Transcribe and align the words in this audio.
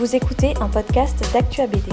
Vous 0.00 0.16
écoutez 0.16 0.56
un 0.62 0.68
podcast 0.70 1.30
d'Actua 1.30 1.66
BD. 1.66 1.92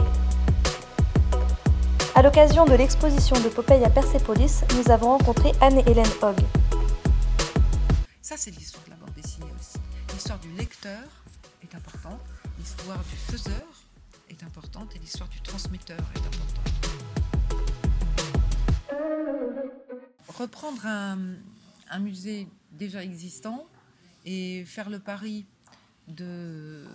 À 2.16 2.22
l'occasion 2.22 2.64
de 2.64 2.74
l'exposition 2.74 3.36
de 3.42 3.50
Popeye 3.50 3.84
à 3.84 3.90
Persépolis, 3.90 4.64
nous 4.78 4.90
avons 4.90 5.18
rencontré 5.18 5.52
Anne-Hélène 5.60 6.08
Hogg. 6.22 6.40
Ça, 8.22 8.38
c'est 8.38 8.52
l'histoire 8.52 8.86
de 8.86 8.92
la 8.92 8.96
bande 8.96 9.14
dessinée 9.14 9.52
aussi. 9.60 9.78
L'histoire 10.14 10.40
du 10.40 10.50
lecteur 10.54 11.04
est 11.62 11.76
importante, 11.76 12.22
l'histoire 12.58 13.04
du 13.04 13.18
faiseur 13.18 13.68
est 14.30 14.42
importante 14.42 14.96
et 14.96 15.00
l'histoire 15.00 15.28
du 15.28 15.42
transmetteur 15.42 16.00
est 16.16 16.26
importante. 16.26 16.72
Reprendre 20.30 20.86
un 20.86 22.00
musée 22.00 22.48
déjà 22.72 23.04
existant 23.04 23.66
et 24.24 24.64
faire 24.64 24.90
le 24.90 25.00
pari 25.00 25.46
de 26.08 26.86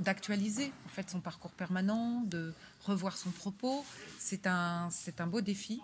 d'actualiser 0.00 0.72
en 0.86 0.88
fait 0.88 1.10
son 1.10 1.20
parcours 1.20 1.50
permanent, 1.50 2.22
de 2.22 2.52
revoir 2.84 3.16
son 3.16 3.30
propos. 3.30 3.84
C'est 4.18 4.46
un, 4.46 4.88
c'est 4.90 5.20
un 5.20 5.26
beau 5.26 5.40
défi, 5.40 5.80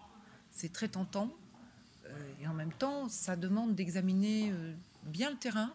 c'est 0.52 0.72
très 0.72 0.88
tentant. 0.88 1.30
Euh, 2.06 2.32
et 2.40 2.46
en 2.48 2.54
même 2.54 2.72
temps, 2.72 3.08
ça 3.08 3.36
demande 3.36 3.74
d'examiner 3.74 4.50
euh, 4.50 4.74
bien 5.04 5.30
le 5.30 5.36
terrain 5.36 5.72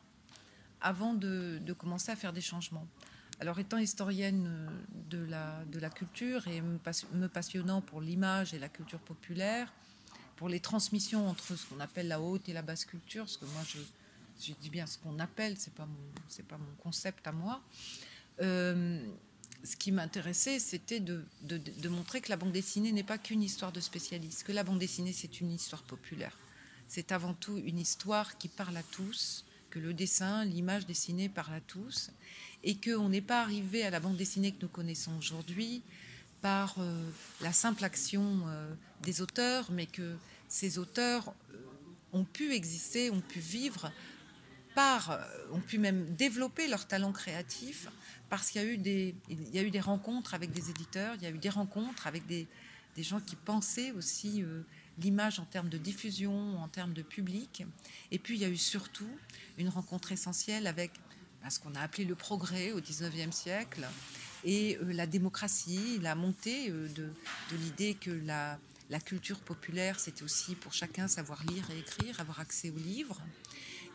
avant 0.81 1.13
de, 1.13 1.59
de, 1.61 1.73
commencer 1.73 2.11
à 2.11 2.15
faire 2.15 2.33
des 2.33 2.41
changements. 2.41 2.87
Alors 3.39 3.59
étant 3.59 3.77
historienne 3.77 4.45
euh, 4.47 4.67
de 5.09 5.23
la, 5.25 5.63
de 5.65 5.79
la 5.79 5.89
culture 5.89 6.47
et 6.47 6.61
me 6.61 7.27
passionnant 7.27 7.81
pour 7.81 8.01
l'image 8.01 8.53
et 8.53 8.59
la 8.59 8.69
culture 8.69 8.99
populaire, 8.99 9.71
pour 10.37 10.49
les 10.49 10.59
transmissions 10.59 11.27
entre 11.27 11.55
ce 11.55 11.65
qu'on 11.67 11.79
appelle 11.79 12.07
la 12.07 12.19
haute 12.19 12.49
et 12.49 12.53
la 12.53 12.63
basse 12.63 12.85
culture, 12.85 13.29
ce 13.29 13.37
que 13.37 13.45
moi 13.45 13.61
je, 13.67 13.77
je 14.47 14.53
dis 14.53 14.69
bien 14.69 14.87
ce 14.87 14.97
qu'on 14.97 15.19
appelle, 15.19 15.55
c'est 15.57 15.73
pas 15.73 15.87
pas 16.47 16.57
mon 16.57 16.75
concept 16.81 17.27
à 17.27 17.31
moi. 17.31 17.61
Euh, 18.41 19.01
ce 19.63 19.75
qui 19.75 19.91
m'intéressait, 19.91 20.57
c'était 20.57 20.99
de, 20.99 21.23
de, 21.43 21.89
montrer 21.89 22.21
que 22.21 22.29
la 22.29 22.37
bande 22.37 22.51
dessinée 22.51 22.91
n'est 22.91 23.03
pas 23.03 23.19
qu'une 23.19 23.43
histoire 23.43 23.71
de 23.71 23.79
spécialistes, 23.79 24.43
que 24.43 24.51
la 24.51 24.63
bande 24.63 24.79
dessinée, 24.79 25.13
c'est 25.13 25.39
une 25.39 25.51
histoire 25.51 25.83
populaire. 25.83 26.35
C'est 26.87 27.11
avant 27.11 27.35
tout 27.35 27.57
une 27.57 27.77
histoire 27.77 28.39
qui 28.39 28.47
parle 28.47 28.75
à 28.75 28.83
tous, 28.83 29.45
que 29.69 29.77
le 29.77 29.93
dessin, 29.93 30.45
l'image 30.45 30.87
dessinée 30.87 31.29
parle 31.29 31.53
à 31.53 31.61
tous, 31.61 32.09
et 32.63 32.75
qu'on 32.75 33.09
n'est 33.09 33.21
pas 33.21 33.41
arrivé 33.41 33.83
à 33.83 33.91
la 33.91 33.99
bande 33.99 34.17
dessinée 34.17 34.51
que 34.51 34.63
nous 34.63 34.67
connaissons 34.67 35.15
aujourd'hui 35.17 35.83
par 36.41 36.75
euh, 36.79 37.09
la 37.41 37.53
simple 37.53 37.83
action 37.83 38.41
euh, 38.47 38.73
des 39.03 39.21
auteurs, 39.21 39.69
mais 39.71 39.85
que 39.85 40.15
ces 40.47 40.79
auteurs 40.79 41.33
ont 42.13 42.25
pu 42.25 42.53
exister, 42.53 43.09
ont 43.09 43.21
pu 43.21 43.39
vivre 43.39 43.91
par, 44.75 45.11
euh, 45.11 45.17
ont 45.51 45.59
pu 45.59 45.77
même 45.77 46.15
développer 46.15 46.67
leur 46.67 46.87
talent 46.87 47.11
créatif 47.11 47.87
parce 48.29 48.49
qu'il 48.49 48.61
y 48.61 48.65
a 48.65 48.67
eu 48.67 48.77
des, 48.77 49.15
il 49.29 49.53
y 49.53 49.59
a 49.59 49.63
eu 49.63 49.71
des 49.71 49.79
rencontres 49.79 50.33
avec 50.33 50.51
des 50.51 50.69
éditeurs, 50.69 51.15
il 51.15 51.23
y 51.23 51.25
a 51.25 51.29
eu 51.29 51.37
des 51.37 51.49
rencontres 51.49 52.07
avec 52.07 52.25
des, 52.25 52.47
des 52.95 53.03
gens 53.03 53.19
qui 53.19 53.35
pensaient 53.35 53.91
aussi 53.91 54.41
euh, 54.41 54.61
l'image 54.99 55.39
en 55.39 55.45
termes 55.45 55.69
de 55.69 55.77
diffusion, 55.77 56.57
en 56.59 56.67
termes 56.67 56.93
de 56.93 57.01
public. 57.01 57.63
Et 58.11 58.19
puis 58.19 58.35
il 58.35 58.41
y 58.41 58.45
a 58.45 58.49
eu 58.49 58.57
surtout 58.57 59.09
une 59.57 59.69
rencontre 59.69 60.11
essentielle 60.11 60.67
avec 60.67 60.91
bah, 61.43 61.49
ce 61.49 61.59
qu'on 61.59 61.75
a 61.75 61.81
appelé 61.81 62.05
le 62.05 62.15
progrès 62.15 62.71
au 62.71 62.79
19e 62.79 63.31
siècle 63.31 63.85
et 64.43 64.77
euh, 64.77 64.93
la 64.93 65.07
démocratie, 65.07 65.99
la 66.01 66.15
montée 66.15 66.69
de, 66.69 66.87
de 66.87 67.57
l'idée 67.57 67.95
que 67.95 68.11
la, 68.11 68.57
la 68.91 68.99
culture 68.99 69.39
populaire, 69.39 69.99
c'était 69.99 70.23
aussi 70.23 70.55
pour 70.55 70.73
chacun 70.73 71.07
savoir 71.07 71.43
lire 71.45 71.63
et 71.71 71.79
écrire, 71.79 72.19
avoir 72.19 72.39
accès 72.41 72.69
aux 72.69 72.77
livres 72.77 73.21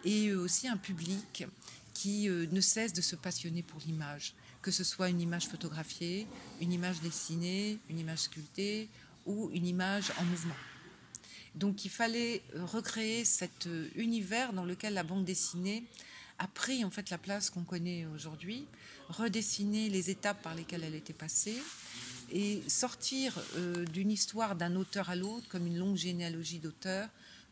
et 0.07 0.33
aussi 0.33 0.69
un 0.69 0.77
public 0.77 1.45
qui 1.93 2.29
euh, 2.29 2.47
ne 2.53 2.61
cesse 2.61 2.93
de 2.93 3.03
se 3.03 3.17
passionner 3.17 3.63
pour 3.63 3.81
l'image, 3.85 4.35
que 4.63 4.71
ce 4.71 4.85
soit 4.85 5.09
une 5.09 5.21
image 5.21 5.49
photographiée, 5.49 6.27
une 6.61 6.73
image 6.73 7.01
dessinée, 7.01 7.79
une 7.91 7.99
image 7.99 8.21
sculptée 8.21 8.89
ou 9.27 9.51
une 9.53 9.67
image 9.67 10.13
en 10.21 10.25
mouvement. 10.25 10.55
Donc 11.57 11.85
il 11.85 11.91
fallait 11.91 12.43
euh, 12.55 12.65
recréer 12.65 13.25
cet 13.25 13.67
euh, 13.67 13.89
univers 13.97 14.53
dans 14.53 14.65
lequel 14.65 14.95
la 14.95 15.03
bande 15.03 15.25
dessinée 15.25 15.85
a 16.39 16.47
pris 16.47 16.85
en 16.85 16.91
fait 16.91 17.11
la 17.11 17.19
place 17.19 17.51
qu'on 17.51 17.65
connaît 17.65 18.07
aujourd'hui, 18.07 18.67
redessiner 19.09 19.89
les 19.89 20.11
étapes 20.11 20.41
par 20.43 20.55
lesquelles 20.55 20.85
elle 20.85 20.95
était 20.95 21.15
passée 21.15 21.57
et 22.31 22.63
sortir 22.69 23.41
d'une 23.93 24.11
histoire 24.11 24.55
d'un 24.57 24.77
auteur 24.77 25.09
à 25.09 25.17
l'autre 25.17 25.47
comme 25.49 25.67
une 25.67 25.79
longue 25.79 25.97
généalogie 25.97 26.59
d'auteurs 26.59 27.09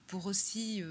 pour 0.06 0.27
aussi 0.27 0.83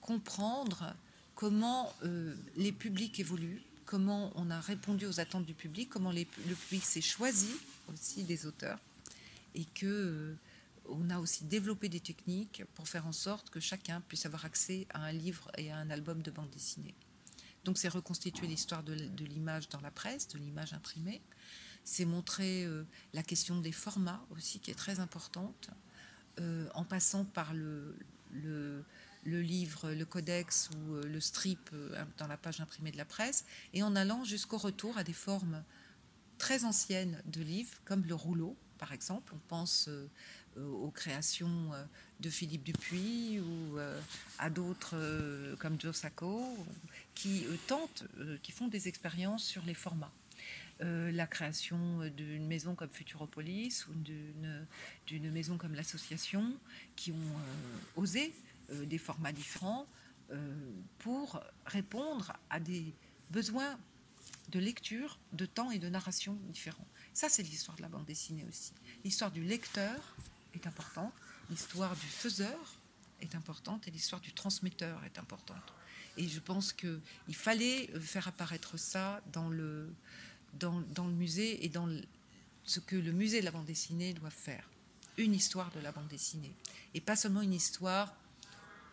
comprendre 0.00 0.96
comment 1.36 1.92
euh, 2.02 2.34
les 2.56 2.72
publics 2.72 3.20
évoluent, 3.20 3.62
comment 3.84 4.32
on 4.34 4.50
a 4.50 4.58
répondu 4.58 5.06
aux 5.06 5.20
attentes 5.20 5.46
du 5.46 5.54
public, 5.54 5.88
comment 5.88 6.10
le 6.10 6.24
public 6.24 6.84
s'est 6.84 7.00
choisi 7.00 7.52
aussi 7.92 8.24
des 8.24 8.46
auteurs, 8.46 8.80
et 9.54 9.64
que 9.64 9.86
euh, 9.86 10.34
on 10.88 11.08
a 11.10 11.20
aussi 11.20 11.44
développé 11.44 11.88
des 11.88 12.00
techniques 12.00 12.64
pour 12.74 12.88
faire 12.88 13.06
en 13.06 13.12
sorte 13.12 13.50
que 13.50 13.60
chacun 13.60 14.00
puisse 14.00 14.26
avoir 14.26 14.44
accès 14.44 14.86
à 14.90 15.04
un 15.04 15.12
livre 15.12 15.50
et 15.56 15.70
à 15.70 15.76
un 15.76 15.90
album 15.90 16.22
de 16.22 16.30
bande 16.30 16.50
dessinée. 16.50 16.94
Donc 17.64 17.78
c'est 17.78 17.88
reconstituer 17.88 18.46
l'histoire 18.46 18.82
de, 18.82 18.94
l'image 19.24 19.68
dans 19.68 19.80
la 19.80 19.90
presse, 19.90 20.28
de 20.28 20.38
l'image 20.38 20.72
imprimée. 20.72 21.20
C'est 21.84 22.04
montrer 22.04 22.64
euh, 22.64 22.84
la 23.12 23.22
question 23.22 23.60
des 23.60 23.72
formats 23.72 24.24
aussi 24.30 24.58
qui 24.58 24.70
est 24.70 24.74
très 24.74 24.98
importante, 25.00 25.70
en 26.74 26.84
passant 26.84 27.24
par 27.24 27.54
le, 27.54 27.96
le 28.34 28.84
le 29.26 29.42
livre, 29.42 29.90
le 29.90 30.04
codex 30.04 30.70
ou 30.70 30.94
euh, 30.94 31.02
le 31.04 31.20
strip 31.20 31.70
euh, 31.72 32.04
dans 32.16 32.28
la 32.28 32.36
page 32.36 32.60
imprimée 32.60 32.92
de 32.92 32.96
la 32.96 33.04
presse, 33.04 33.44
et 33.74 33.82
en 33.82 33.96
allant 33.96 34.24
jusqu'au 34.24 34.56
retour 34.56 34.96
à 34.96 35.04
des 35.04 35.12
formes 35.12 35.62
très 36.38 36.64
anciennes 36.64 37.20
de 37.26 37.42
livres, 37.42 37.74
comme 37.84 38.04
le 38.04 38.14
rouleau, 38.14 38.56
par 38.78 38.92
exemple. 38.92 39.32
On 39.34 39.48
pense 39.48 39.88
euh, 39.88 40.08
aux 40.56 40.90
créations 40.90 41.70
de 42.20 42.30
Philippe 42.30 42.64
Dupuis 42.64 43.40
ou 43.40 43.78
à 44.38 44.48
d'autres 44.48 44.96
comme 45.58 45.78
Joe 45.78 45.94
Sacco, 45.94 46.42
qui 47.14 47.44
tentent, 47.66 48.04
qui 48.42 48.52
font 48.52 48.66
des 48.66 48.88
expériences 48.88 49.44
sur 49.44 49.62
les 49.66 49.74
formats. 49.74 50.14
la 50.80 51.26
création 51.26 52.08
d'une 52.16 52.46
maison 52.46 52.74
comme 52.74 52.88
Futuropolis 52.88 53.86
ou 53.88 53.92
d'une 55.06 55.30
maison 55.30 55.58
comme 55.58 55.74
l'Association, 55.74 56.54
qui 56.96 57.12
ont 57.12 58.00
osé 58.00 58.32
des 58.70 58.98
formats 58.98 59.32
différents 59.32 59.86
euh, 60.32 60.72
pour 60.98 61.40
répondre 61.66 62.32
à 62.50 62.58
des 62.58 62.94
besoins 63.30 63.78
de 64.48 64.58
lecture, 64.58 65.18
de 65.32 65.46
temps 65.46 65.70
et 65.70 65.78
de 65.78 65.88
narration 65.88 66.36
différents. 66.48 66.86
Ça, 67.12 67.28
c'est 67.28 67.42
l'histoire 67.42 67.76
de 67.76 67.82
la 67.82 67.88
bande 67.88 68.06
dessinée 68.06 68.44
aussi. 68.48 68.72
L'histoire 69.04 69.30
du 69.30 69.44
lecteur 69.44 70.16
est 70.54 70.66
importante, 70.66 71.12
l'histoire 71.48 71.94
du 71.94 72.06
faiseur 72.06 72.58
est 73.20 73.34
importante 73.34 73.86
et 73.86 73.90
l'histoire 73.90 74.20
du 74.20 74.32
transmetteur 74.32 75.04
est 75.04 75.18
importante. 75.18 75.72
Et 76.16 76.26
je 76.26 76.40
pense 76.40 76.72
qu'il 76.72 77.00
fallait 77.32 77.86
faire 78.00 78.26
apparaître 78.26 78.76
ça 78.76 79.20
dans 79.32 79.48
le, 79.48 79.94
dans 80.54 81.06
le 81.06 81.12
musée 81.12 81.64
et 81.64 81.68
dans 81.68 81.88
ce 82.64 82.80
que 82.80 82.96
le 82.96 83.12
musée 83.12 83.40
de 83.40 83.44
la 83.44 83.52
bande 83.52 83.66
dessinée 83.66 84.12
doit 84.12 84.30
faire. 84.30 84.68
Une 85.18 85.34
histoire 85.34 85.70
de 85.70 85.80
la 85.80 85.92
bande 85.92 86.08
dessinée. 86.08 86.54
Et 86.94 87.00
pas 87.00 87.16
seulement 87.16 87.42
une 87.42 87.54
histoire 87.54 88.14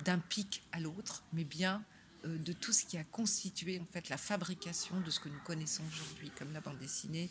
d'un 0.03 0.19
pic 0.19 0.64
à 0.72 0.80
l'autre, 0.80 1.24
mais 1.34 1.44
bien 1.44 1.84
euh, 2.25 2.38
de 2.38 2.53
tout 2.53 2.74
ce 2.74 2.86
qui 2.86 2.97
a 2.97 3.03
constitué 3.03 3.80
en 3.80 3.86
fait 3.86 4.09
la 4.09 4.18
fabrication 4.18 5.00
de 5.02 5.09
ce 5.09 5.19
que 5.19 5.30
nous 5.30 5.40
connaissons 5.40 5.84
aujourd'hui 5.88 6.30
comme 6.38 6.52
la 6.53 6.62
bande 6.62 6.80
dessinée, 6.80 7.30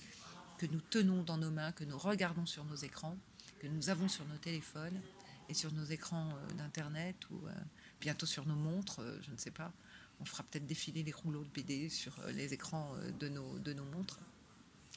que 0.58 0.66
nous 0.66 0.80
tenons 0.80 1.22
dans 1.22 1.38
nos 1.38 1.50
mains, 1.50 1.72
que 1.72 1.84
nous 1.84 1.98
regardons 1.98 2.46
sur 2.46 2.64
nos 2.64 2.76
écrans, 2.76 3.16
que 3.60 3.66
nous 3.66 3.90
avons 3.90 4.08
sur 4.08 4.24
nos 4.26 4.36
téléphones 4.36 5.00
et 5.48 5.54
sur 5.54 5.72
nos 5.72 5.84
écrans 5.84 6.30
euh, 6.30 6.54
d'internet 6.54 7.16
ou 7.30 7.46
euh, 7.46 7.52
bientôt 8.00 8.26
sur 8.26 8.46
nos 8.46 8.54
montres, 8.54 9.00
je 9.22 9.30
ne 9.30 9.36
sais 9.36 9.50
pas. 9.50 9.72
On 10.20 10.24
fera 10.24 10.42
peut-être 10.44 10.66
défiler 10.66 11.02
les 11.02 11.12
rouleaux 11.12 11.44
de 11.44 11.50
BD 11.50 11.88
sur 11.88 12.14
les 12.28 12.54
écrans 12.54 12.94
de 13.18 13.28
nos, 13.28 13.58
de 13.58 13.72
nos 13.72 13.84
montres. 13.84 14.20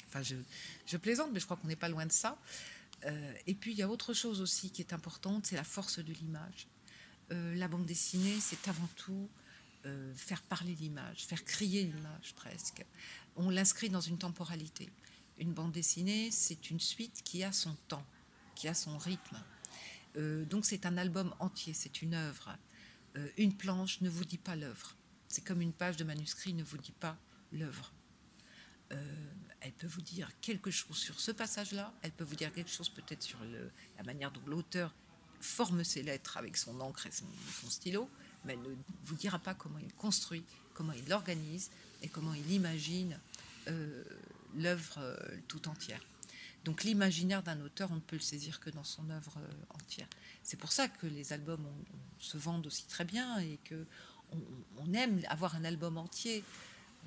Enfin, 0.08 0.22
je, 0.22 0.36
je 0.86 0.98
plaisante, 0.98 1.32
mais 1.34 1.40
je 1.40 1.46
crois 1.46 1.58
qu'on 1.58 1.68
n'est 1.68 1.76
pas 1.76 1.90
loin 1.90 2.06
de 2.06 2.12
ça. 2.12 2.38
et 3.48 3.56
puis, 3.56 3.72
il 3.72 3.78
y 3.78 3.82
a 3.82 3.90
autre 3.90 4.14
chose 4.14 4.40
aussi 4.40 4.70
qui 4.70 4.84
est 4.84 4.94
importante, 4.94 5.48
c'est 5.48 5.56
la 5.56 5.64
force 5.64 5.98
de 5.98 6.14
l'image. 6.14 6.68
Euh, 7.32 7.56
la 7.56 7.68
bande 7.68 7.86
dessinée, 7.86 8.40
c'est 8.40 8.68
avant 8.68 8.88
tout 8.96 9.30
euh, 9.86 10.14
faire 10.16 10.42
parler 10.44 10.76
l'image, 10.76 11.26
faire 11.26 11.44
crier 11.44 11.84
l'image 11.84 12.34
presque. 12.36 12.86
On 13.36 13.50
l'inscrit 13.50 13.90
dans 13.90 14.02
une 14.02 14.18
temporalité. 14.18 14.90
Une 15.38 15.54
bande 15.54 15.72
dessinée, 15.72 16.30
c'est 16.32 16.70
une 16.70 16.80
suite 16.80 17.22
qui 17.24 17.44
a 17.44 17.52
son 17.52 17.76
temps, 17.88 18.06
qui 18.56 18.68
a 18.68 18.74
son 18.74 18.98
rythme. 18.98 19.42
Euh, 20.18 20.46
donc 20.46 20.66
c'est 20.66 20.86
un 20.86 20.98
album 20.98 21.34
entier, 21.40 21.74
c'est 21.74 22.02
une 22.02 22.14
œuvre. 22.14 22.58
une 23.38 23.56
planche 23.56 24.02
ne 24.02 24.10
vous 24.10 24.26
dit 24.26 24.38
pas 24.38 24.56
l'œuvre. 24.56 24.96
C'est 25.28 25.44
comme 25.44 25.62
une 25.62 25.74
page 25.74 25.98
de 25.98 26.04
manuscrit 26.04 26.54
ne 26.54 26.64
vous 26.64 26.78
dit 26.78 26.92
pas 26.92 27.18
l'œuvre. 27.52 27.92
elle 29.62 29.74
peut 29.74 29.88
vous 29.88 30.02
dire 30.02 30.30
quelque 30.42 30.70
chose 30.70 30.98
sur 30.98 31.20
ce 31.20 31.32
passage-là, 31.32 31.94
elle 32.02 32.12
peut 32.12 32.24
vous 32.24 32.36
dire 32.36 32.54
quelque 32.54 32.70
chose 32.70 32.90
peut-être 32.90 33.24
sur 33.24 33.40
la 33.98 34.04
manière 34.04 34.32
dont 34.32 34.46
l'auteur 34.46 34.94
forme 35.42 35.84
ses 35.84 36.04
lettres 36.04 36.38
avec 36.38 36.58
son 36.58 36.80
encre 36.80 37.08
et 37.08 37.12
son, 37.12 37.70
stylo, 37.70 38.10
mais 38.44 38.54
elle 38.54 38.62
ne 38.62 38.76
vous 39.04 39.16
dira 39.16 39.40
pas 39.40 39.54
comment 39.54 39.80
il 39.80 39.94
construit, 39.94 40.44
comment 40.74 40.94
il 40.94 41.08
l'organise 41.08 41.70
et 42.02 42.08
comment 42.08 42.34
il 42.34 42.52
imagine 42.52 43.20
euh, 43.68 44.04
l'œuvre 44.58 45.00
euh, 45.00 45.18
tout 45.48 45.68
entière. 45.68 46.02
Donc 46.64 46.84
l'imaginaire 46.84 47.44
d'un 47.44 47.60
auteur, 47.62 47.92
on 47.92 47.96
ne 47.96 48.00
peut 48.00 48.16
le 48.16 48.22
saisir 48.22 48.60
que 48.60 48.70
dans 48.70 48.84
son 48.84 49.10
œuvre 49.10 49.34
euh, 49.38 49.76
entière. 49.76 50.08
C'est 50.44 50.58
pour 50.58 50.72
ça 50.72 50.88
que 50.88 51.08
les 51.08 51.34
albums 51.34 51.66
se 52.20 52.38
vendent 52.38 52.68
aussi 52.68 52.86
très 52.86 53.06
bien 53.06 53.40
et 53.40 53.60
que 53.66 53.86
on, 54.78 54.94
aime 54.94 55.22
avoir 55.28 55.56
un 55.56 55.64
album 55.64 55.98
entier. 55.98 56.44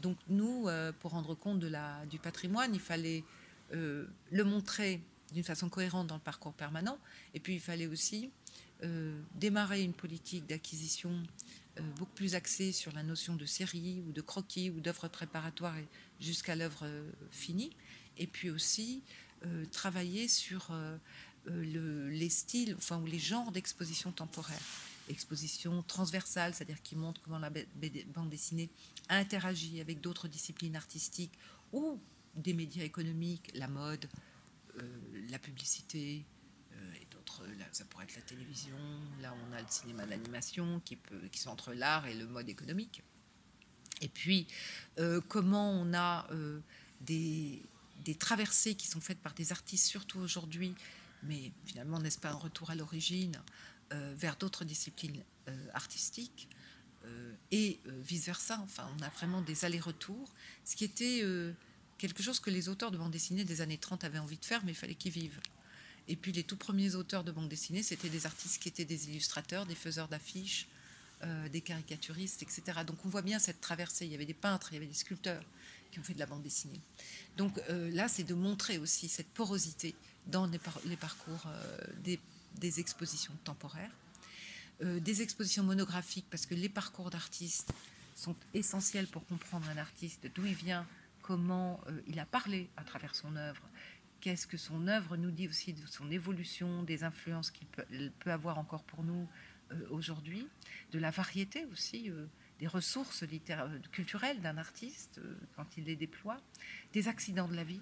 Donc 0.01 0.17
nous, 0.29 0.69
pour 1.01 1.11
rendre 1.11 1.35
compte 1.35 1.59
de 1.59 1.67
la, 1.67 2.07
du 2.07 2.19
patrimoine, 2.19 2.75
il 2.75 2.81
fallait 2.81 3.23
le 3.71 4.45
montrer 4.45 5.01
d'une 5.33 5.45
façon 5.45 5.69
cohérente 5.69 6.07
dans 6.07 6.17
le 6.17 6.21
parcours 6.21 6.53
permanent, 6.55 6.99
et 7.35 7.41
puis 7.41 7.55
il 7.55 7.61
fallait 7.61 7.87
aussi 7.87 8.31
démarrer 9.35 9.83
une 9.83 9.93
politique 9.93 10.47
d'acquisition 10.47 11.11
beaucoup 11.97 12.13
plus 12.13 12.37
axée 12.37 12.71
sur 12.71 12.93
la 12.93 13.03
notion 13.03 13.35
de 13.35 13.45
série 13.45 14.01
ou 14.07 14.13
de 14.13 14.21
croquis 14.21 14.71
ou 14.71 14.79
d'œuvre 14.79 15.09
préparatoire 15.09 15.75
jusqu'à 16.21 16.55
l'œuvre 16.55 16.87
finie, 17.33 17.73
et 18.19 18.29
puis 18.29 18.51
aussi 18.51 19.03
euh, 19.47 19.65
travailler 19.67 20.27
sur 20.27 20.67
euh, 20.73 20.97
euh, 21.49 22.11
les 22.11 22.29
styles, 22.29 22.75
enfin, 22.77 22.99
ou 22.99 23.07
les 23.07 23.21
genres 23.21 23.53
d'exposition 23.53 24.11
temporaire. 24.11 24.61
Exposition 25.09 25.83
transversale, 25.85 26.55
c'est-à-dire 26.55 26.83
qui 26.83 26.97
montre 26.97 27.21
comment 27.23 27.39
la 27.39 27.51
bande 27.51 28.31
dessinée 28.31 28.69
interagit 29.09 29.81
avec 29.81 30.01
d'autres 30.01 30.27
disciplines 30.27 30.75
artistiques 30.75 31.39
ou 31.73 32.01
des 32.35 32.53
médias 32.53 32.83
économiques, 32.83 33.51
la 33.55 33.69
mode, 33.69 34.09
publicité, 35.69 36.25
et 37.01 37.07
d'autres, 37.11 37.43
ça 37.73 37.85
pourrait 37.85 38.05
être 38.05 38.15
la 38.15 38.23
télévision, 38.23 38.77
là 39.21 39.35
on 39.35 39.53
a 39.53 39.61
le 39.61 39.67
cinéma 39.69 40.07
d'animation 40.07 40.81
qui, 40.85 40.97
peut, 40.97 41.29
qui 41.31 41.41
sont 41.41 41.51
entre 41.51 41.75
l'art 41.75 42.07
et 42.07 42.15
le 42.15 42.27
mode 42.27 42.49
économique. 42.49 43.03
Et 44.01 44.09
puis, 44.09 44.47
comment 45.29 45.71
on 45.73 45.93
a 45.93 46.27
des, 47.01 47.61
des 48.05 48.15
traversées 48.15 48.75
qui 48.75 48.87
sont 48.87 49.01
faites 49.01 49.19
par 49.19 49.35
des 49.35 49.53
artistes, 49.53 49.87
surtout 49.87 50.19
aujourd'hui, 50.21 50.75
mais 51.23 51.53
finalement, 51.65 51.99
n'est-ce 51.99 52.19
pas 52.19 52.31
un 52.31 52.37
retour 52.37 52.71
à 52.71 52.75
l'origine, 52.75 53.41
euh, 53.93 54.15
vers 54.17 54.37
d'autres 54.37 54.65
disciplines 54.65 55.23
euh, 55.49 55.67
artistiques, 55.75 56.49
euh, 57.05 57.33
et 57.51 57.81
vice-versa. 57.87 58.61
Enfin, 58.63 58.89
on 58.99 59.03
a 59.03 59.09
vraiment 59.09 59.41
des 59.43 59.65
allers-retours, 59.65 60.33
ce 60.65 60.77
qui 60.77 60.85
était 60.85 61.23
quelque 61.97 62.23
chose 62.23 62.39
que 62.41 62.51
les 62.51 62.69
auteurs 62.69 62.91
de 62.91 62.99
bande 62.99 63.11
dessinée 63.11 63.45
des 63.45 63.61
années 63.61 63.79
30 63.79 64.05
avaient 64.05 64.19
envie 64.19 64.39
de 64.39 64.45
faire, 64.45 64.65
mais 64.65 64.73
il 64.73 64.77
fallait 64.77 64.95
qu'ils 64.95 65.13
vivent. 65.13 65.41
Et 66.09 66.17
puis 66.17 66.33
les 66.33 66.43
tout 66.43 66.57
premiers 66.57 66.95
auteurs 66.95 67.23
de 67.23 67.31
bande 67.31 67.49
dessinée, 67.49 67.83
c'était 67.83 68.09
des 68.09 68.27
artistes 68.27 68.61
qui 68.61 68.69
étaient 68.69 68.85
des 68.85 69.09
illustrateurs, 69.09 69.67
des 69.67 69.75
faiseurs 69.75 70.09
d'affiches, 70.09 70.67
des 71.51 71.61
caricaturistes, 71.61 72.43
etc. 72.43 72.63
Donc 72.87 72.97
on 73.05 73.09
voit 73.09 73.23
bien 73.23 73.41
cette 73.41 73.61
traversée. 73.61 74.07
Il 74.07 74.13
y 74.13 74.15
avait 74.15 74.25
des 74.25 74.35
peintres, 74.35 74.69
il 74.71 74.75
y 74.75 74.79
avait 74.79 74.87
des 74.87 74.95
sculpteurs 74.95 75.45
qui 75.91 75.99
ont 75.99 76.03
fait 76.03 76.15
de 76.15 76.19
la 76.19 76.27
bande 76.27 76.43
dessinée. 76.43 76.81
Donc 77.37 77.61
euh, 77.71 77.91
là, 77.93 78.09
c'est 78.09 78.25
de 78.25 78.35
montrer 78.35 78.79
aussi 78.79 79.09
cette 79.09 79.29
porosité 79.29 79.95
dans 80.27 80.47
les, 80.47 80.59
parcours 80.97 81.47
euh, 81.47 82.19
des, 82.59 82.81
expositions 82.81 83.33
temporaires, 83.45 83.93
euh, 84.83 85.01
des 85.01 85.23
expositions 85.23 85.63
monographiques, 85.63 86.27
parce 86.31 86.47
que 86.47 86.55
les 86.55 86.69
parcours 86.69 87.11
d'artistes 87.11 87.73
sont 88.15 88.37
essentiels 88.53 89.07
pour 89.07 89.25
comprendre 89.27 89.69
un 89.69 89.79
artiste, 89.79 90.29
d'où 90.35 90.45
il 90.45 90.55
vient, 90.55 90.87
comment 91.23 91.81
il 92.09 92.19
a 92.19 92.27
parlé 92.27 92.69
à 92.77 92.83
travers 92.83 93.15
son 93.15 93.37
œuvre, 93.37 93.63
qu'est-ce 94.21 94.47
que 94.47 94.57
son 94.57 94.89
œuvre 94.89 95.17
nous 95.17 95.31
dit 95.31 95.49
aussi 95.49 95.73
de 95.73 95.87
son 95.87 96.11
évolution, 96.11 96.83
des 96.83 97.05
influences 97.05 97.51
qu'il 97.51 97.67
peut, 97.67 98.31
avoir 98.31 98.59
encore 98.59 98.83
pour 98.85 99.05
nous 99.05 99.29
aujourd'hui, 99.91 100.49
de 100.93 100.99
la 100.99 101.11
variété 101.11 101.67
aussi 101.67 102.11
des 102.59 102.67
ressources 102.67 103.23
littéraires, 103.23 103.71
culturelles 103.93 104.41
d'un 104.41 104.59
artiste 104.59 105.19
euh, 105.19 105.35
quand 105.57 105.77
il 105.77 105.85
les 105.85 105.97
déploie, 105.97 106.41
des 106.93 107.09
accidents 107.09 107.49
de 107.49 107.55
la 107.55 107.65
vie 107.65 107.81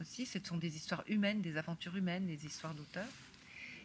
aussi, 0.00 0.26
ce 0.26 0.38
sont 0.42 0.56
des 0.56 0.74
histoires 0.76 1.04
humaines, 1.06 1.42
des 1.42 1.56
aventures 1.56 1.96
humaines, 1.96 2.26
des 2.26 2.46
histoires 2.46 2.74
d'auteurs. 2.74 3.08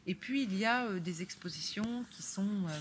Et 0.08 0.16
puis 0.16 0.44
il 0.44 0.56
y 0.58 0.66
a 0.66 0.86
euh, 0.86 1.00
des 1.00 1.22
expositions 1.22 2.06
qui 2.12 2.24
sont 2.24 2.68
euh, 2.68 2.80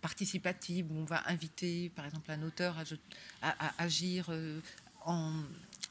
participatives, 0.00 0.90
où 0.92 0.96
on 0.96 1.04
va 1.04 1.28
inviter 1.28 1.90
par 1.90 2.04
exemple 2.04 2.30
un 2.30 2.42
auteur 2.42 2.76
à, 3.42 3.82
agir 3.82 4.30
en, 5.04 5.42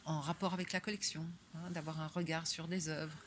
rapport 0.06 0.54
avec 0.54 0.72
la 0.72 0.80
collection, 0.80 1.26
hein, 1.56 1.72
d'avoir 1.72 2.00
un 2.02 2.08
regard 2.08 2.48
sur 2.48 2.68
des 2.68 2.90
œuvres. 2.90 3.18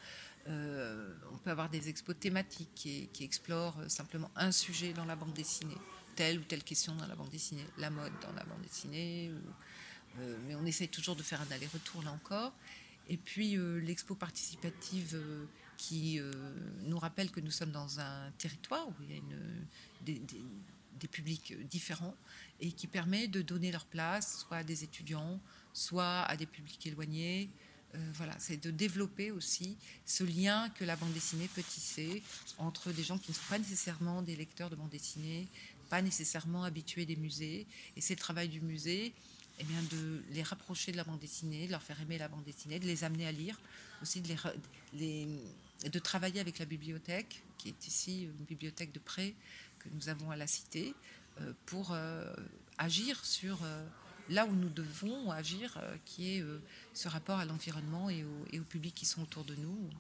on 0.47 1.39
peut 1.45 1.51
avoir 1.51 1.69
des 1.69 1.89
expos 1.89 2.17
thématiques 2.19 2.75
qui, 2.75 3.09
qui 3.13 3.25
explorent 3.25 3.79
simplement 3.89 4.31
un 4.35 4.53
sujet 4.53 4.93
dans 4.93 5.05
la 5.05 5.17
bande 5.17 5.35
dessinée 5.35 5.77
telle 6.19 6.41
ou 6.41 6.43
telle 6.43 6.65
question 6.65 6.97
dans 6.97 7.07
la 7.07 7.15
bande 7.15 7.31
dessinée, 7.31 7.65
la 7.77 7.91
mode 7.91 8.13
dans 8.21 8.33
la 8.33 8.43
bande 8.43 8.61
dessinée. 8.63 9.31
Euh, 10.19 10.37
mais 10.49 10.57
on 10.57 10.67
essaye 10.67 10.89
toujours 10.89 11.15
de 11.15 11.23
faire 11.23 11.41
un 11.41 11.51
aller-retour 11.53 12.03
là 12.03 12.11
encore. 12.11 12.53
Et 13.09 13.17
puis 13.17 13.57
euh, 13.57 13.79
l'expo 13.79 14.17
participative 14.17 15.15
euh, 15.15 15.45
qui 15.77 16.21
nous 16.87 16.99
rappelle 16.99 17.31
que 17.31 17.39
nous 17.39 17.53
sommes 17.53 17.71
dans 17.71 18.01
un 18.01 18.33
territoire 18.37 18.89
où 18.89 18.95
il 19.05 19.15
y 19.15 19.17
a 19.17 19.23
des, 20.01 20.21
des, 20.99 21.07
publics 21.07 21.55
différents 21.69 22.17
et 22.59 22.73
qui 22.73 22.89
permet 22.89 23.29
de 23.29 23.41
donner 23.43 23.71
leur 23.71 23.87
place 23.87 24.41
soit 24.41 24.57
à 24.57 24.65
des 24.65 24.83
étudiants, 24.83 25.41
soit 25.79 26.23
à 26.23 26.37
des 26.37 26.47
publics 26.47 26.87
éloignés. 26.87 27.49
voilà, 28.15 28.35
c'est 28.39 28.63
de 28.63 28.71
développer 28.71 29.31
aussi 29.31 29.77
ce 30.05 30.25
lien 30.25 30.69
que 30.71 30.85
la 30.85 30.97
bande 30.97 31.13
dessinée 31.13 31.49
peut 31.55 31.63
tisser 31.63 32.23
entre 32.59 32.93
des 32.93 33.03
gens 33.03 33.19
qui 33.19 33.31
ne 33.31 33.37
sont 33.37 33.49
pas 33.49 33.59
nécessairement 33.59 34.23
des 34.23 34.37
lecteurs 34.37 34.71
de 34.71 34.77
bande 34.77 34.91
dessinée, 34.91 35.49
pas 35.89 36.03
nécessairement 36.03 36.65
habitués 36.65 37.07
des 37.07 37.17
musées. 37.17 37.67
Et 37.97 38.01
c'est 38.01 38.15
le 38.15 38.21
travail 38.21 38.49
du 38.49 38.61
musée 38.61 39.13
eh 39.61 39.65
bien, 39.65 39.83
de 39.91 40.23
les 40.31 40.43
rapprocher 40.43 40.93
de 40.93 40.97
la 40.97 41.05
bande 41.05 41.19
dessinée, 41.19 41.67
de 41.67 41.73
leur 41.73 41.83
faire 41.83 42.01
aimer 42.01 42.19
la 42.19 42.29
bande 42.29 42.45
dessinée, 42.45 42.79
de 42.79 42.87
les 42.87 43.03
amener 43.05 43.27
à 43.27 43.33
lire, 43.33 43.59
aussi 44.03 44.21
de, 44.21 45.99
travailler 45.99 46.41
avec 46.41 46.59
la 46.59 46.65
bibliothèque, 46.65 47.43
qui 47.57 47.69
est 47.69 47.87
ici 47.87 48.23
une 48.23 48.45
bibliothèque 48.45 48.93
de 48.93 49.01
prêt 49.01 49.35
que 49.81 49.89
nous 49.93 50.09
avons 50.09 50.31
à 50.31 50.37
la 50.37 50.47
cité, 50.47 50.95
euh, 51.41 51.53
pour 51.67 51.91
euh, 51.93 52.33
agir 52.79 53.25
sur 53.25 53.59
euh, 53.65 53.85
là 54.29 54.47
où 54.47 54.53
nous 54.53 54.69
devons 54.69 55.31
agir, 55.31 55.79
qui 56.05 56.37
est 56.37 56.45
ce 56.95 57.09
rapport 57.09 57.39
à 57.39 57.45
l'environnement 57.45 58.11
et, 58.11 58.25
et, 58.53 58.61
aux 58.61 58.65
publics 58.65 58.95
qui 58.95 59.07
sont 59.07 59.23
autour 59.23 59.45
de 59.45 59.55
nous 59.55 59.91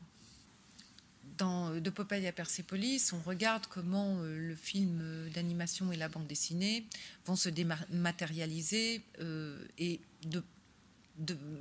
dans 1.38 1.70
De 1.80 1.90
Popeye 1.90 2.26
à 2.26 2.32
Persepolis, 2.32 3.12
on 3.12 3.20
regarde 3.20 3.66
comment 3.69 4.19
euh, 4.19 4.36
le 4.36 4.56
film 4.56 5.30
d'animation 5.32 5.90
et 5.92 5.96
la 5.96 6.08
bande 6.08 6.26
dessinée 6.26 6.84
vont 7.26 7.36
se 7.36 7.48
dématérialiser 7.48 9.02
euh, 9.20 9.64
et 9.78 10.00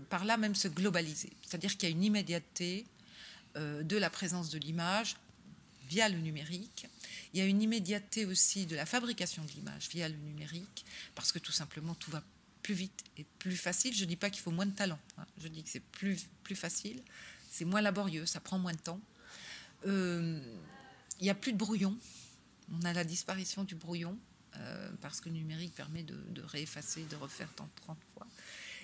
par 0.09 0.25
là 0.25 0.38
même 0.38 0.55
se 0.55 0.67
globaliser. 0.67 1.31
C'est-à-dire 1.43 1.77
qu'il 1.77 1.89
y 1.89 1.91
a 1.91 1.95
une 1.95 2.03
immédiateté 2.03 2.86
euh, 3.55 3.83
de 3.83 3.97
la 3.97 4.09
présence 4.09 4.50
de 4.50 4.57
l'image 4.57 5.15
via 5.88 6.09
le 6.09 6.17
numérique. 6.17 6.88
Il 7.33 7.39
y 7.39 7.43
a 7.43 7.45
une 7.45 7.62
immédiateté 7.62 8.25
aussi 8.25 8.65
de 8.65 8.75
la 8.75 8.86
fabrication 8.86 9.43
de 9.43 9.51
l'image 9.51 9.89
via 9.89 10.09
le 10.09 10.15
numérique, 10.15 10.86
parce 11.15 11.31
que 11.31 11.39
tout 11.39 11.51
simplement 11.51 11.93
tout 11.95 12.12
va 12.12 12.24
plus 12.67 12.74
vite 12.74 13.05
et 13.15 13.25
plus 13.39 13.55
facile. 13.55 13.95
Je 13.95 14.03
ne 14.03 14.09
dis 14.09 14.17
pas 14.17 14.29
qu'il 14.29 14.41
faut 14.41 14.51
moins 14.51 14.65
de 14.65 14.75
talent, 14.75 15.00
hein. 15.17 15.25
je 15.38 15.47
dis 15.47 15.63
que 15.63 15.69
c'est 15.69 15.79
plus, 15.79 16.27
plus 16.43 16.57
facile, 16.57 17.01
c'est 17.50 17.63
moins 17.63 17.79
laborieux, 17.79 18.25
ça 18.25 18.41
prend 18.41 18.59
moins 18.59 18.74
de 18.74 18.79
temps. 18.79 19.00
Euh, 19.86 20.38
il 21.21 21.24
n'y 21.24 21.29
a 21.29 21.33
plus 21.33 21.53
de 21.53 21.57
brouillon. 21.57 21.97
On 22.74 22.83
a 22.83 22.91
la 22.91 23.05
disparition 23.05 23.63
du 23.63 23.75
brouillon 23.75 24.19
euh, 24.57 24.91
parce 25.00 25.21
que 25.21 25.29
le 25.29 25.36
numérique 25.36 25.75
permet 25.75 26.03
de, 26.03 26.41
réeffacer, 26.41 27.05
de 27.09 27.15
refaire 27.15 27.47
tant 27.55 27.69
30 27.83 27.97
fois. 28.13 28.27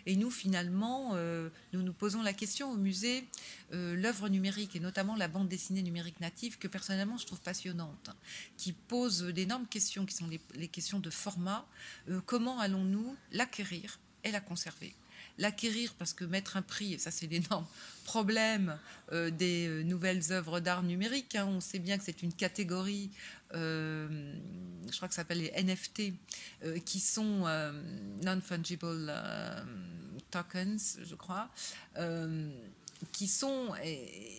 Et 0.05 0.15
nous, 0.15 0.31
finalement, 0.31 1.11
euh, 1.13 1.49
nous 1.71 1.81
nous 1.81 1.93
posons 1.93 2.21
la 2.21 2.33
question 2.33 2.71
au 2.71 2.77
musée, 2.77 3.27
l'œuvre 3.71 4.29
numérique 4.29 4.75
et 4.75 4.79
notamment 4.79 5.15
la 5.15 5.27
bande 5.27 5.47
dessinée 5.47 5.81
numérique 5.81 6.19
native, 6.19 6.59
que 6.59 6.67
personnellement 6.67 7.17
je 7.17 7.25
trouve 7.25 7.41
passionnante, 7.41 8.11
qui 8.55 8.71
pose 8.71 9.23
d'énormes 9.23 9.65
questions, 9.65 10.05
qui 10.05 10.15
sont 10.15 10.29
les 10.55 10.67
questions 10.67 10.99
de 10.99 11.09
format. 11.09 11.65
comment 12.27 12.59
allons-nous 12.59 13.15
l'acquérir 13.31 13.99
et 14.23 14.31
la 14.31 14.41
conserver? 14.41 14.93
L'acquérir 15.37 15.93
parce 15.97 16.13
que 16.13 16.25
mettre 16.25 16.57
un 16.57 16.61
prix, 16.61 16.93
et 16.93 16.97
ça 16.97 17.11
c'est 17.11 17.27
l'énorme 17.27 17.65
problème 18.05 18.77
euh, 19.11 19.31
des 19.31 19.67
euh, 19.67 19.83
nouvelles 19.83 20.31
œuvres 20.31 20.59
d'art 20.59 20.83
numérique, 20.83 21.35
hein. 21.35 21.47
on 21.47 21.61
sait 21.61 21.79
bien 21.79 21.97
que 21.97 22.03
c'est 22.03 22.21
une 22.21 22.33
catégorie, 22.33 23.09
euh, 23.53 24.33
je 24.89 24.95
crois 24.95 25.07
que 25.07 25.13
ça 25.13 25.21
s'appelle 25.21 25.39
les 25.39 25.63
NFT, 25.63 26.13
qui 26.85 26.99
sont 26.99 27.45
non-fungible 28.23 29.13
tokens, 30.31 30.99
je 31.03 31.15
crois. 31.15 31.49
qui 33.11 33.27
sont 33.27 33.73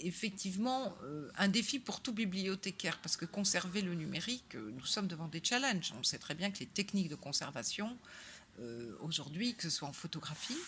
effectivement 0.02 0.96
un 1.36 1.48
défi 1.48 1.78
pour 1.78 2.00
tout 2.00 2.12
bibliothécaire, 2.12 2.98
parce 2.98 3.16
que 3.16 3.24
conserver 3.24 3.82
le 3.82 3.94
numérique, 3.94 4.54
nous 4.54 4.84
sommes 4.84 5.06
devant 5.06 5.28
des 5.28 5.40
challenges. 5.42 5.94
On 5.98 6.02
sait 6.02 6.18
très 6.18 6.34
bien 6.34 6.50
que 6.50 6.58
les 6.58 6.66
techniques 6.66 7.08
de 7.08 7.14
conservation 7.14 7.96
euh, 8.61 8.96
aujourd'hui, 9.00 9.54
que 9.54 9.62
ce 9.62 9.70
soit 9.70 9.88
en 9.88 9.92
photographie, 9.92 10.58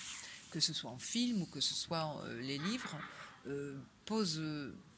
que 0.50 0.60
ce 0.60 0.72
soit 0.72 0.90
en 0.90 0.98
film 0.98 1.42
ou 1.42 1.46
que 1.46 1.60
ce 1.60 1.74
soit 1.74 2.20
euh, 2.24 2.40
les 2.40 2.58
livres, 2.58 2.98
euh, 3.46 3.78
posent 4.04 4.42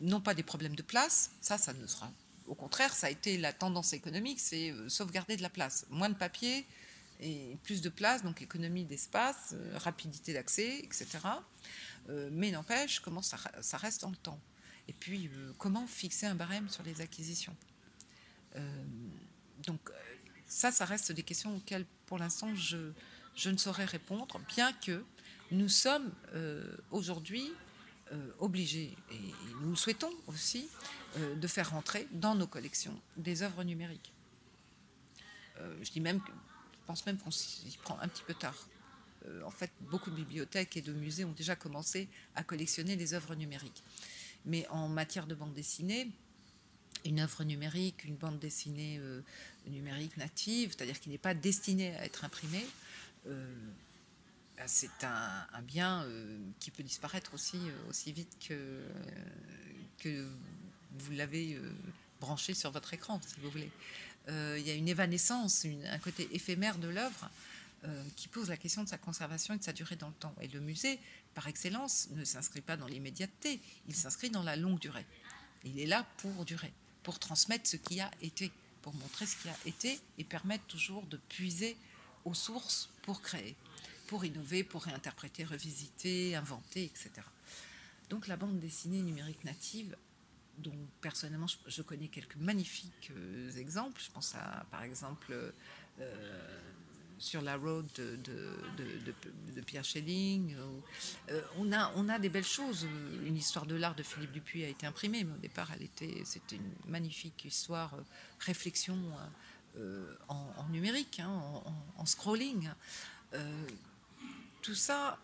non 0.00 0.20
pas 0.20 0.34
des 0.34 0.42
problèmes 0.42 0.76
de 0.76 0.82
place, 0.82 1.32
ça, 1.40 1.58
ça 1.58 1.72
ne 1.72 1.86
sera 1.86 2.10
au 2.46 2.54
contraire, 2.54 2.94
ça 2.94 3.08
a 3.08 3.10
été 3.10 3.36
la 3.36 3.52
tendance 3.52 3.92
économique, 3.92 4.40
c'est 4.40 4.72
sauvegarder 4.88 5.36
de 5.36 5.42
la 5.42 5.50
place. 5.50 5.84
Moins 5.90 6.08
de 6.08 6.14
papier 6.14 6.66
et 7.20 7.58
plus 7.62 7.82
de 7.82 7.90
place, 7.90 8.22
donc 8.22 8.40
économie 8.40 8.86
d'espace, 8.86 9.54
rapidité 9.74 10.32
d'accès, 10.32 10.78
etc. 10.78 11.06
mais 12.30 12.50
n'empêche, 12.50 13.00
comment 13.00 13.20
ça, 13.20 13.36
reste 13.76 14.00
dans 14.00 14.08
le 14.08 14.16
temps 14.16 14.40
Et 14.88 14.94
puis, 14.94 15.28
comment 15.58 15.86
fixer 15.86 16.24
un 16.24 16.34
barème 16.34 16.70
sur 16.70 16.82
les 16.84 17.02
acquisitions? 17.02 17.54
Donc, 19.66 19.90
ça, 20.48 20.72
ça 20.72 20.84
reste 20.84 21.12
des 21.12 21.22
questions 21.22 21.54
auxquelles, 21.56 21.86
pour 22.06 22.18
l'instant, 22.18 22.54
je, 22.54 22.92
ne 23.48 23.56
saurais 23.56 23.84
répondre, 23.84 24.40
bien 24.48 24.72
que 24.72 25.04
nous 25.50 25.68
sommes 25.68 26.10
aujourd'hui 26.90 27.52
euh, 28.12 28.30
obligés, 28.38 28.96
et 29.12 29.34
nous 29.60 29.76
souhaitons 29.76 30.10
aussi, 30.28 30.66
euh, 31.18 31.34
de 31.34 31.46
faire 31.46 31.70
rentrer 31.72 32.08
dans 32.12 32.34
nos 32.34 32.46
collections 32.46 32.98
des 33.18 33.42
œuvres 33.42 33.64
numériques. 33.64 34.14
Euh, 35.58 35.76
je 35.82 35.90
dis 35.90 36.00
même, 36.00 36.18
je 36.26 36.86
pense 36.86 37.04
même 37.04 37.18
qu'on 37.18 37.30
s'y 37.30 37.76
prend 37.82 37.98
un 38.00 38.08
petit 38.08 38.22
peu 38.22 38.32
tard. 38.32 38.56
en 39.44 39.50
fait, 39.50 39.70
beaucoup 39.90 40.10
de 40.10 40.16
bibliothèques 40.16 40.78
et 40.78 40.80
de 40.80 40.92
musées 40.94 41.26
ont 41.26 41.32
déjà 41.32 41.54
commencé 41.54 42.08
à 42.34 42.42
collectionner 42.42 42.96
des 42.96 43.12
œuvres 43.12 43.34
numériques. 43.34 43.82
Mais 44.46 44.66
en 44.68 44.88
matière 44.88 45.26
de 45.26 45.34
bande 45.34 45.52
dessinée, 45.52 46.10
une 47.04 47.20
œuvre 47.20 47.44
numérique, 47.44 48.04
une 48.04 48.16
bande 48.16 48.38
dessinée 48.38 48.98
numérique 49.68 50.16
native, 50.16 50.74
c'est-à-dire 50.76 50.98
qui 51.00 51.10
n'est 51.10 51.18
pas 51.18 51.34
destinée 51.34 51.94
à 51.96 52.04
être 52.04 52.24
imprimée, 52.24 52.66
bah, 54.58 54.64
c'est 54.66 55.04
un, 55.04 55.62
bien 55.62 56.02
euh, 56.02 56.36
qui 56.58 56.72
peut 56.72 56.82
disparaître 56.82 57.32
aussi, 57.32 57.58
euh, 57.58 57.90
aussi 57.90 58.10
vite 58.10 58.36
que, 58.48 58.82
que 59.98 60.28
vous 60.98 61.12
l'avez 61.12 61.54
euh, 61.54 61.70
branché 62.20 62.54
sur 62.54 62.72
votre 62.72 62.92
écran, 62.92 63.20
si 63.24 63.38
vous 63.40 63.50
voulez. 63.50 63.70
il 64.28 64.66
y 64.66 64.70
a 64.70 64.74
une 64.74 64.88
évanescence, 64.88 65.64
un 65.64 65.98
côté 65.98 66.28
éphémère 66.32 66.78
de 66.78 66.88
l'œuvre 66.88 67.30
qui 68.16 68.26
pose 68.26 68.48
la 68.48 68.56
question 68.56 68.82
de 68.82 68.88
sa 68.88 68.98
conservation 68.98 69.54
et 69.54 69.58
de 69.58 69.62
sa 69.62 69.72
durée 69.72 69.94
dans 69.94 70.08
le 70.08 70.14
temps. 70.14 70.34
Et 70.40 70.48
le 70.48 70.58
musée, 70.58 70.98
par 71.34 71.46
excellence, 71.46 72.08
ne 72.10 72.24
s'inscrit 72.24 72.60
pas 72.60 72.76
dans 72.76 72.88
l'immédiateté, 72.88 73.60
il 73.86 73.94
s'inscrit 73.94 74.30
dans 74.30 74.42
la 74.42 74.56
longue 74.56 74.80
durée. 74.80 75.06
Il 75.64 75.78
est 75.78 75.86
là 75.86 76.04
pour 76.16 76.44
durer, 76.44 76.72
pour 77.04 77.20
transmettre 77.20 77.68
ce 77.68 77.76
qui 77.76 78.00
a 78.00 78.10
été, 78.20 78.50
pour 78.88 79.02
montrer 79.02 79.26
ce 79.26 79.36
qui 79.36 79.50
a 79.50 79.56
été 79.66 80.00
et 80.16 80.24
permettre 80.24 80.64
toujours 80.64 81.02
de 81.02 81.18
puiser 81.28 81.76
aux 82.24 82.32
sources 82.32 82.88
pour 83.02 83.20
créer 83.20 83.54
pour 84.06 84.24
innover, 84.24 84.64
pour 84.64 84.84
réinterpréter, 84.84 85.44
revisiter, 85.44 86.34
inventer, 86.34 86.84
etc. 86.84 87.10
Donc 88.08 88.26
la 88.26 88.38
bande 88.38 88.58
dessinée 88.58 89.02
numérique 89.02 89.44
native, 89.44 89.94
dont 90.56 90.72
personnellement 91.02 91.46
je, 91.66 91.82
connais 91.82 92.08
quelques 92.08 92.36
magnifiques 92.36 93.12
euh, 93.14 93.52
exemples, 93.56 94.00
je 94.02 94.10
pense 94.10 94.34
à 94.34 94.64
par 94.70 94.82
exemple 94.82 95.52
euh, 96.00 96.60
sur 97.18 97.42
la 97.42 97.56
road 97.56 97.86
de, 97.96 99.62
Pierre 99.62 99.84
Schelling, 99.84 100.54
euh, 101.30 101.42
on, 101.58 101.72
a, 101.72 101.92
on 101.96 102.08
a 102.08 102.18
des 102.18 102.28
belles 102.28 102.44
choses. 102.44 102.86
Une 103.26 103.36
histoire 103.36 103.66
de 103.66 103.74
l'art 103.74 103.94
de 103.94 104.02
Philippe 104.02 104.32
Dupuis 104.32 104.64
a 104.64 104.68
été 104.68 104.86
imprimée, 104.86 105.24
mais 105.24 105.34
au 105.34 105.38
départ 105.38 105.70
c'était 106.24 106.56
une 106.56 106.90
magnifique 106.90 107.44
histoire, 107.44 107.94
réflexion 108.40 108.96
en, 110.28 110.68
numérique, 110.70 111.20
hein, 111.20 111.62
en, 111.96 112.06
scrolling 112.06 112.70
tout 114.68 114.74
ça 114.74 115.18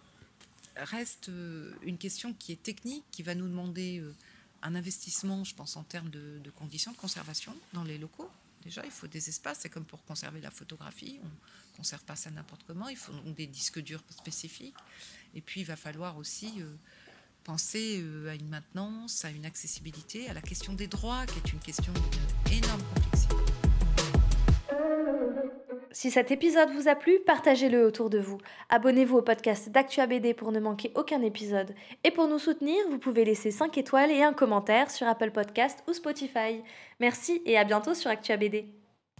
reste 0.76 1.28
euh, 1.28 1.72
une 1.82 1.98
question 1.98 2.32
qui 2.32 2.52
est 2.52 2.62
technique, 2.62 3.04
qui 3.10 3.22
va 3.22 3.34
nous 3.34 3.46
demander 3.46 3.98
euh, 3.98 4.14
un 4.62 4.74
investissement, 4.74 5.44
je 5.44 5.54
pense, 5.54 5.76
en 5.76 5.82
termes 5.82 6.10
de, 6.10 6.40
conditions 6.56 6.92
de 6.92 6.96
conservation 6.96 7.54
dans 7.72 7.84
les 7.84 7.98
locaux. 7.98 8.30
Déjà, 8.62 8.84
il 8.84 8.90
faut 8.90 9.06
des 9.06 9.28
espaces. 9.28 9.58
C'est 9.60 9.68
comme 9.68 9.84
pour 9.84 10.02
conserver 10.04 10.40
la 10.40 10.50
photographie. 10.50 11.20
Conserve 11.76 12.04
pas 12.04 12.16
ça 12.16 12.30
n'importe 12.30 12.62
comment. 12.66 12.88
Il 12.88 12.96
faut 12.96 13.12
des 13.36 13.46
disques 13.46 13.80
durs 13.80 14.02
spécifiques. 14.10 14.76
Et 15.34 15.40
puis, 15.40 15.62
il 15.62 15.66
va 15.66 15.76
falloir 15.76 16.16
aussi 16.16 16.54
euh, 16.60 16.74
penser 17.44 18.04
à 18.28 18.34
une 18.34 18.48
maintenance, 18.48 19.24
à 19.24 19.30
une 19.30 19.46
accessibilité, 19.46 20.28
à 20.28 20.32
la 20.32 20.40
question 20.40 20.72
des 20.72 20.86
droits, 20.86 21.26
qui 21.26 21.38
est 21.38 21.52
une 21.52 21.60
question 21.60 21.92
d'une 21.92 22.58
énorme 22.58 22.82
complexité. 22.94 23.34
Si 25.94 26.10
cet 26.10 26.32
épisode 26.32 26.70
vous 26.70 26.88
a 26.88 26.96
plu, 26.96 27.20
partagez-le 27.24 27.86
autour 27.86 28.10
de 28.10 28.18
vous. 28.18 28.38
Abonnez-vous 28.68 29.18
au 29.18 29.22
podcast 29.22 29.68
d'Actua 29.68 30.08
BD 30.08 30.34
pour 30.34 30.50
ne 30.50 30.58
manquer 30.58 30.90
aucun 30.96 31.22
épisode. 31.22 31.72
Et 32.02 32.10
pour 32.10 32.26
nous 32.26 32.40
soutenir, 32.40 32.76
vous 32.90 32.98
pouvez 32.98 33.24
laisser 33.24 33.52
5 33.52 33.78
étoiles 33.78 34.10
et 34.10 34.24
un 34.24 34.32
commentaire 34.32 34.90
sur 34.90 35.06
Apple 35.06 35.30
Podcast 35.30 35.84
ou 35.86 35.92
Spotify. 35.92 36.62
Merci 36.98 37.42
et 37.46 37.56
à 37.56 37.62
bientôt 37.62 37.94
sur 37.94 38.10
Actua 38.10 38.36
BD. 38.36 38.83